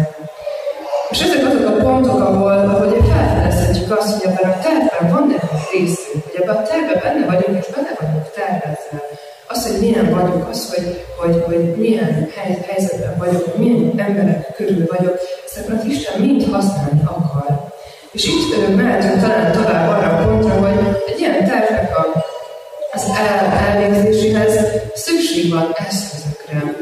[1.10, 5.62] És ezek azok a pontok, ahol, ahol felfedezhetjük azt, hogy ebben a tervben van nekünk
[5.72, 9.00] részünk, hogy ebben a tervben benne vagyunk, és benne vagyunk tervezve.
[9.52, 10.86] Az, hogy milyen vagyok, az, hogy,
[11.20, 12.28] hogy, hogy milyen
[12.66, 15.16] helyzetben vagyok, milyen emberek körül vagyok,
[15.48, 17.50] ezeket az Isten mind használni akar.
[18.12, 22.32] És itt mehetünk talán tovább arra a pontra, hogy egy ilyen tervnek a,
[22.94, 24.58] az el, elvégzéséhez
[24.94, 26.74] szükség van eszközökre.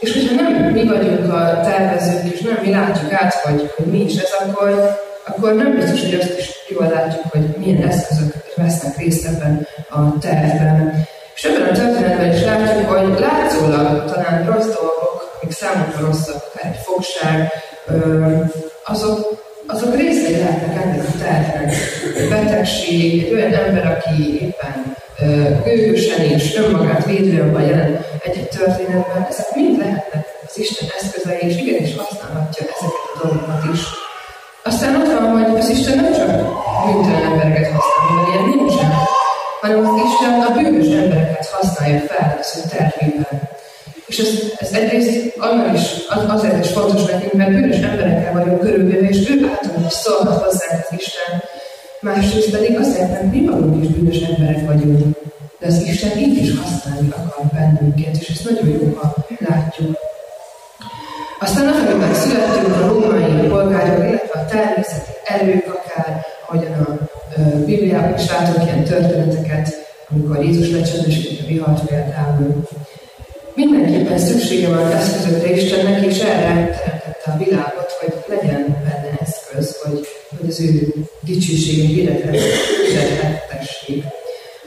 [0.00, 4.00] És hogyha nem mi vagyunk a tervezők, és nem mi látjuk át, hogy, hogy mi
[4.00, 8.96] is ez, akkor, akkor nem biztos, hogy azt is jól látjuk, hogy milyen eszközök vesznek
[8.96, 11.06] részt ebben a tervben.
[11.34, 16.72] És ebben a történetben is látjuk, hogy látszólag talán rossz dolgok, amik számunkra rosszak, akár
[16.72, 17.52] egy fogság,
[18.84, 21.74] azok, azok részei lehetnek ennek a tervnek.
[22.28, 24.96] Betegség, olyan ember, aki éppen
[25.64, 31.56] gőgösen és önmagát védően van jelen egy-egy történetben, ezek mind lehetnek az Isten eszközei, és
[31.56, 33.80] igenis használhatja ezeket a dolgokat is.
[34.62, 36.26] Aztán ott van, hogy az Isten nem csak
[36.86, 38.92] bűntelen embereket használ, mert ilyen nincsen,
[39.60, 43.53] hanem az Isten a bűnös embereket használja fel az ő tervében.
[44.06, 48.60] És ez, ez egyrészt annak is, az, azért is fontos nekünk, mert bűnös emberekkel vagyunk
[48.60, 51.42] körülvéve, és ő által is szólhat hozzánk az Isten.
[52.00, 55.16] Másrészt pedig azért, mert mi magunk is bűnös emberek vagyunk.
[55.60, 59.96] De az Isten így is használni akar bennünket, és ezt nagyon jó, ha látjuk.
[61.40, 66.98] Aztán az, amikor születtünk a római polgárok, illetve a természeti erők, akár ahogyan a
[67.66, 72.68] Bibliában is látunk ilyen történeteket, amikor Jézus lecsendesült a vihart például.
[73.54, 80.06] Mindenképpen szüksége van eszközökre Istennek, és erre teremtette a világot, hogy legyen benne eszköz, hogy,
[80.38, 81.86] hogy az ő dicsőségét
[82.86, 84.04] hirdethessék.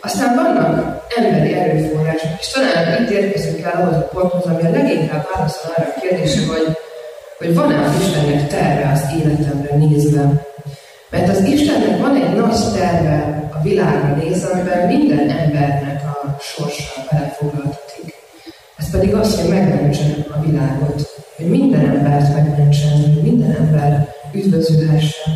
[0.02, 5.28] Aztán vannak emberi erőforrások, és talán itt érkezünk el ahhoz a ponthoz, ami a leginkább
[5.34, 6.78] válaszol arra a kérdésre, hogy,
[7.38, 10.46] hogy van-e az Istennek terve az életemre nézve.
[11.10, 16.94] Mert az Istennek van egy nagy terve a világra nézve, amiben minden embernek a sorsa
[17.12, 17.87] belefoglaltatik.
[18.88, 25.34] Ez pedig az, hogy megmentsen a világot, hogy minden embert megmentsen, hogy minden ember üdvözülhessen.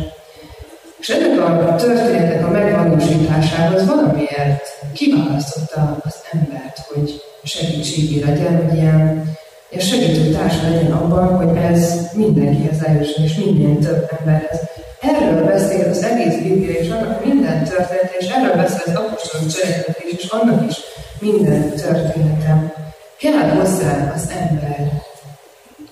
[0.98, 4.62] És ennek a történetnek a megvalósításához valamiért
[4.92, 9.24] kiválasztotta az embert, hogy segítségére legyen, hogy ilyen,
[9.70, 14.60] ilyen segítő társa legyen abban, hogy ez mindenkihez eljusson, és minél több emberhez.
[15.00, 20.02] Erről beszél az egész Biblia, és annak minden története, és erről beszél az apostolok cselekedete
[20.10, 20.76] is, és annak is
[21.20, 22.80] minden története.
[23.22, 25.02] Kell hozzá az ember.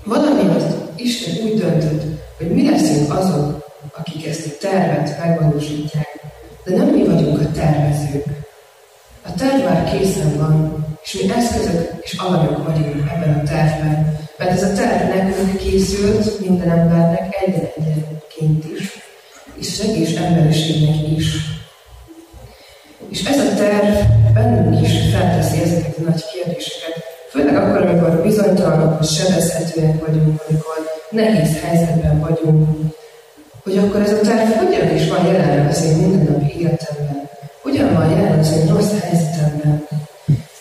[0.04, 2.02] Valamiért Isten úgy döntött,
[2.38, 6.20] hogy mi leszünk azok, akik ezt a tervet megvalósítják,
[6.64, 8.24] de nem mi vagyunk a tervezők.
[9.22, 14.50] A terv már készen van, és mi eszközök és alanyok vagyunk ebben a tervben, mert
[14.50, 18.98] ez a terv nekünk készült minden embernek egyen-egyenként is,
[19.54, 21.34] és az egész emberiségnek is.
[23.10, 23.94] És ez a terv
[24.34, 30.76] bennünk is felteszi ezeket a nagy kérdéseket, főleg akkor, amikor bizonytalanok, sebezhetőek vagyunk, amikor
[31.10, 32.68] nehéz helyzetben vagyunk,
[33.64, 37.28] hogy akkor ez a terv hogyan is van jelen az én mindennapi életemben,
[37.62, 39.86] hogyan van jelen az én rossz helyzetemben.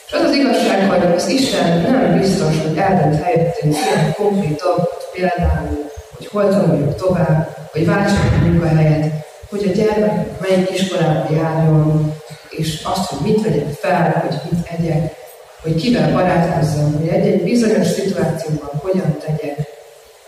[0.08, 5.10] És az az igazság, hogy az Isten nem biztos, hogy eldönt helyettünk ilyen konkrét dolgokat,
[5.14, 9.12] például, hogy hol tanuljunk tovább, hogy váltsanak a munkahelyet,
[9.50, 12.14] hogy a gyermek melyik iskolába járjon,
[12.50, 15.16] és azt, hogy mit vegyek fel, hogy mit egyek,
[15.62, 19.58] hogy kivel barátkozzam, hogy egy-egy bizonyos szituációban hogyan tegyek.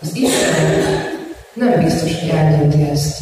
[0.00, 0.54] Az Isten
[1.52, 3.18] nem biztos, hogy eldönti ezt.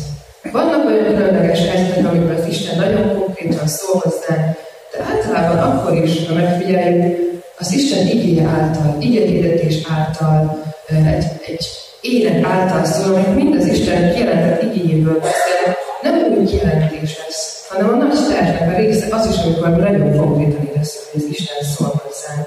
[0.52, 4.56] Vannak olyan különleges helyzetek, amikor az Isten nagyon konkrétan szól hozzánk,
[4.92, 11.66] de általában akkor is, ha megfigyeljük, az Isten igéje által, igényhirdetés által, egy, egy
[12.00, 17.88] élet által szól, amit mind az Isten kijelentett igényéből beszél, nem úgy jelentés lesz, hanem
[17.88, 22.02] a nagy tervnek a része az is, amikor nagyon konkrétan érezzük, hogy az Isten szól
[22.04, 22.46] hozzánk.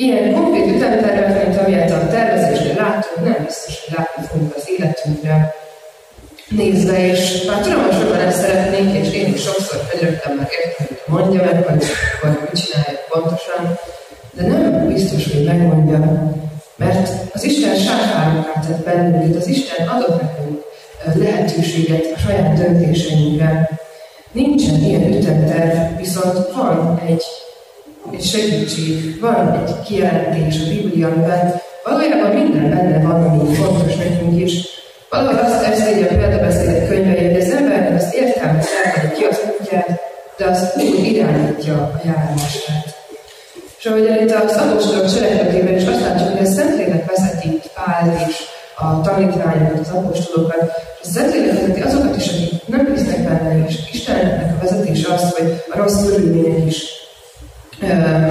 [0.00, 5.54] Ilyen konkrét ütemtervet, mint amilyet a tervezésnél látunk, nem biztos, hogy látni fogunk az életünkre
[6.48, 10.86] nézve, és már tudom, hogy sokan ezt szeretnénk, és én is sokszor fegyögtem meg értem,
[10.88, 11.84] hogy mondja meg, hogy
[12.14, 13.78] akkor mit csinálják pontosan,
[14.32, 16.32] de nem biztos, hogy megmondja,
[16.76, 20.62] mert az Isten sáfárokká tett bennünket, az Isten adott nekünk
[21.14, 23.70] lehetőséget a saját döntéseinkre.
[24.32, 27.22] Nincsen ilyen ütemterv, viszont van egy,
[28.12, 34.52] egy segítség, van egy kijelentés a Bibliában, valójában minden benne van, ami fontos nekünk is.
[35.10, 40.00] Valahogy azt írja a példabeszédek könyvei, hogy az embernek az értelmet elmegy ki az útját,
[40.36, 42.84] de az úgy irányítja a járását.
[43.78, 48.34] És ahogy itt az apostolok cselekedetében is azt látjuk, hogy a Szentlélek vezeti Pál és
[48.76, 50.62] a tanítványokat, az apostolokat,
[51.00, 55.34] és a Szentlélek vezeti azokat is, akik nem hisznek benne, és Istennek a vezetése az,
[55.36, 56.99] hogy a rossz körülmények is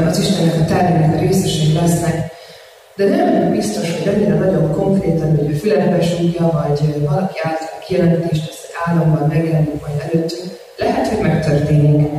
[0.07, 2.31] az Istennek a tervének a részesei lesznek.
[2.95, 8.45] De nem biztos, hogy annyira nagyon konkrétan, hogy a fülembe súgja, vagy valaki által kijelenítést
[8.45, 10.51] tesz álomban megjelenik majd előttünk.
[10.77, 12.09] Lehet, hogy megtörténik.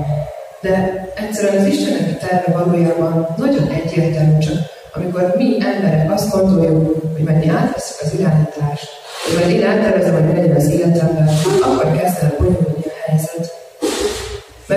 [0.61, 4.57] De egyszerűen az Istennek a terve valójában nagyon egyértelmű, csak
[4.95, 8.89] amikor mi emberek azt gondoljuk, hogy majd mi átveszünk az irányítást,
[9.25, 11.29] hogy majd én eltervezem, hogy legyen az életemben,
[11.63, 13.60] akkor kezd el bonyolulni a helyzet.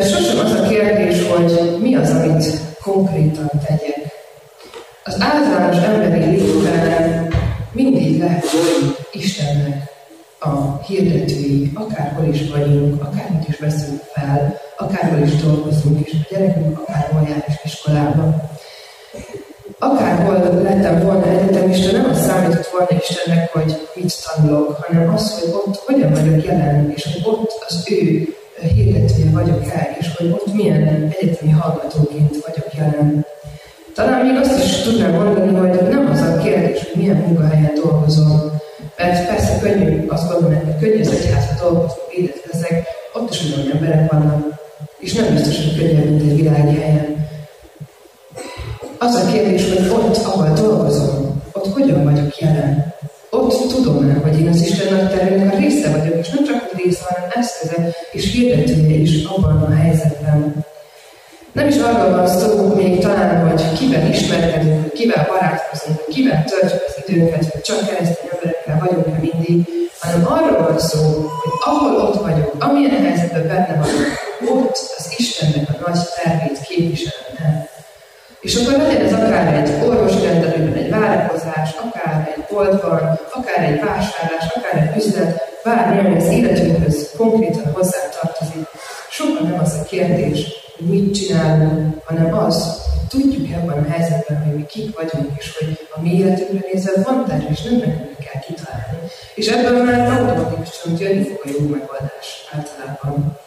[0.03, 2.45] Sosem az a kérdés, hogy mi az, amit
[2.81, 4.11] konkrétan tegyek.
[5.03, 7.27] Az általános emberi létben
[7.71, 8.45] mindig lehet
[9.11, 9.91] Istennek
[10.39, 16.79] a hirdetői, akárhol is vagyunk, akármit is veszünk fel, akárhol is dolgozunk, és a gyerekünk
[16.79, 18.49] akárhol jár is iskolában.
[19.79, 25.49] Akárhol lettem volna egyetemista, nem az számított volna Istennek, hogy mit tanulok, hanem az, hogy
[25.53, 28.35] ott hogyan vagyok jelen, és hogy ott az ő
[28.67, 33.25] hirdetője vagyok el, és hogy ott milyen egyetemi hallgatóként vagyok jelen.
[33.95, 38.61] Talán még azt is tudnám mondani, hogy nem az a kérdés, hogy milyen munkahelyen dolgozom,
[38.97, 43.71] mert persze könnyű azt gondolni, hogy könnyű az egyházat dolgozni, védett leszek, ott is ugyanúgy
[43.73, 44.45] emberek vannak,
[44.99, 47.27] és nem biztos, hogy könnyebb, mint egy világi helyen.
[48.97, 52.93] Az a kérdés, hogy ott, ahol dolgozom, ott hogyan vagyok jelen?
[53.29, 57.29] Ott tudom-e, hogy én az Isten nagy a része vagyok, és nem csak része, hanem
[57.33, 60.65] eszköze és hirdetője is abban a helyzetben.
[61.51, 67.03] Nem is arról van szó még talán, hogy kivel ismerkedünk, kivel barátkozunk, kivel töltjük az
[67.05, 69.67] időnket, hogy csak keresztény emberekkel vagyunk-e mindig,
[69.99, 70.99] hanem arról van szó,
[71.41, 74.07] hogy ahol ott vagyok, amilyen helyzetben benne vagyok,
[74.49, 77.69] ott az Istennek a nagy tervét képviselem el.
[78.41, 82.22] És akkor legyen ez akár egy orvosi rendelőben egy várakozás, akár
[82.53, 88.67] egy boltban, akár egy vásárlás, akár egy üzlet, bármi, ami az életünkhöz konkrétan hozzá tartozik.
[89.09, 90.47] Sokan nem az a kérdés,
[90.77, 95.57] hogy mit csinálunk, hanem az, hogy tudjuk ebben a helyzetben, hogy mi kik vagyunk, és
[95.57, 98.97] hogy a mi életünkre nézve van terv, és nem nekünk kell kitalálni.
[99.35, 103.37] És ebben már automatikusan jönni fog a jó megoldás általában.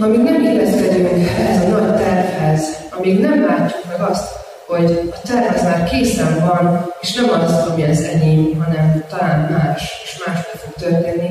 [0.00, 4.41] Amíg nem illeszkedünk ehhez a nagy tervhez, amíg nem látjuk meg azt,
[4.76, 9.40] hogy a terv az már készen van, és nem az, ami az enyém, hanem talán
[9.50, 11.30] más, és máshogy fog történni,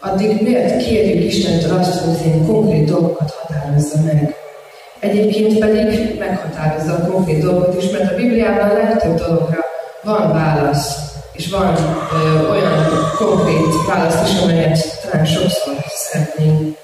[0.00, 4.34] addig miért kérjük Istentől azt, hogy az én konkrét dolgokat határozza meg.
[4.98, 9.64] Egyébként pedig meghatározza a konkrét dolgot is, mert a Bibliában a legtöbb dologra
[10.02, 10.98] van válasz,
[11.32, 11.76] és van
[12.12, 12.86] ö, olyan
[13.16, 16.76] konkrét válasz is, amelyet talán sokszor szeretnénk.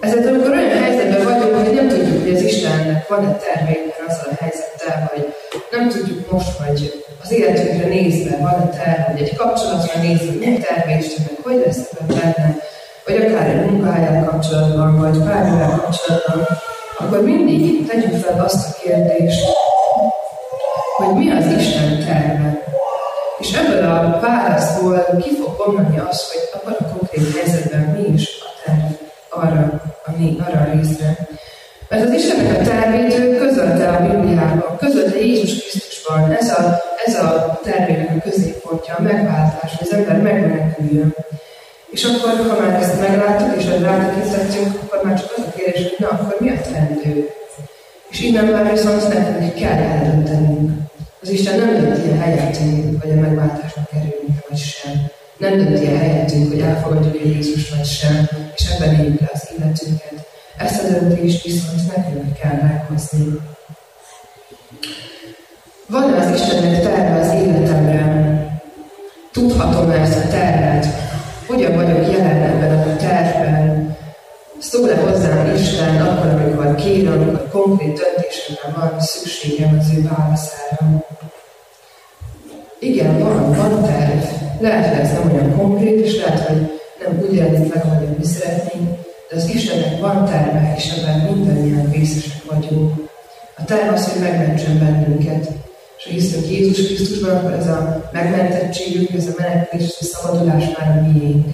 [0.00, 4.42] Ezért amikor olyan helyzetben vagyunk, hogy nem tudjuk, hogy az Istennek van-e tervében azzal a
[4.42, 5.34] helyzettel, vagy
[5.70, 10.98] nem tudjuk most, hogy az életünkre nézve van-e terv, vagy egy kapcsolatra nézve, mi terve
[10.98, 12.56] Istennek, hogy lesz ebben benne,
[13.06, 16.46] vagy akár egy munkájával kapcsolatban, vagy bármivel kapcsolatban,
[16.98, 19.46] akkor mindig tegyük fel azt a kérdést,
[20.96, 22.64] hogy mi az Isten terve.
[23.38, 28.28] És ebből a válaszból ki fog vonani az, hogy abban a konkrét helyzetben mi is
[28.40, 28.92] a terv
[29.28, 31.16] arra, ami, arra a részre.
[31.88, 32.89] Mert az Istennek a közölte
[33.94, 36.32] a Bibliában, közölte Jézus Krisztusban.
[36.32, 41.14] Ez a, ez a tervének a középpontja, a megváltás, hogy az ember megmeneküljön.
[41.90, 45.82] És akkor, ha már ezt megláttuk, és ezt rátekintettünk, akkor már csak az a kérdés,
[45.82, 47.28] hogy na, akkor mi a teendő?
[48.10, 50.70] És innen már viszont nekünk kell eldöntenünk.
[51.22, 53.59] Az Isten nem dönti a helyettünk, hogy a megváltásnak
[66.32, 68.00] az Istennek terve az életemre?
[69.32, 70.86] Tudhatom ezt a tervet?
[71.46, 73.96] Hogyan vagyok jelen ebben a tervben?
[74.58, 81.04] Szól-e hozzám Isten akkor, amikor kérem, amikor konkrét döntésemre van szükségem az ő válaszára?
[82.78, 84.24] Igen, van, van terv.
[84.60, 88.24] Lehet, hogy ez nem olyan konkrét, és lehet, hogy nem úgy jelenik meg, ahogy mi
[88.24, 88.88] szeretnénk,
[89.30, 93.08] de az Istennek van terve, és ebben mindannyian részesek vagyunk.
[93.56, 95.48] A terv az, hogy megmentsen bennünket.
[96.04, 100.98] És hiszünk Jézus Krisztusban, akkor ez a megmentettségünk, ez a menekülés, ez a szabadulás már
[100.98, 101.46] a miénk.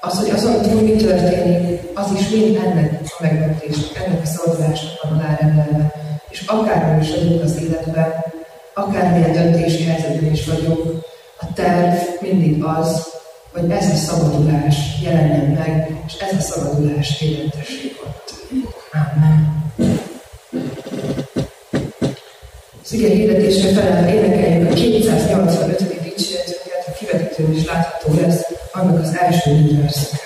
[0.00, 5.02] Az, hogy azon túl mi történik, az is mind ennek a megmentésnek, ennek a szabadulásnak
[5.02, 5.92] van alárendelve.
[6.28, 8.12] És akárhol is vagyunk az életben,
[8.74, 11.04] akármilyen döntési helyzetben is vagyunk,
[11.40, 13.08] a terv mindig az,
[13.52, 18.34] hogy ez a szabadulás jelenjen meg, és ez a szabadulás életesség ott.
[18.92, 19.64] Amen.
[22.83, 26.02] Az ige hirdetésre felel énekeljük a 285.
[26.02, 28.42] dicséretünket, a kivetítőn is látható lesz
[28.72, 30.23] annak az első verszak.